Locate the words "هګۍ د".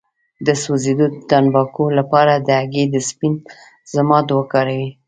2.59-2.95